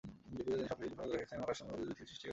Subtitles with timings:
[0.29, 2.29] লিপিতে তিনি সব কিছু লিপিবদ্ধ করে রেখেছেন এবং আকাশসমূহ ও পৃথিবী সৃষ্টি করেছেন।